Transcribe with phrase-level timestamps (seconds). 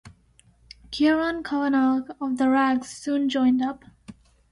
[0.89, 3.83] Ciaran Kavanagh of "The Rags" soon joined up.